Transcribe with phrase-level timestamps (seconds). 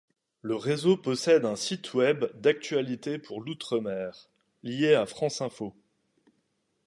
[0.41, 4.29] Le réseau possède un site web d'actualités pour l'outre-mer,
[4.63, 5.75] lié à France Info.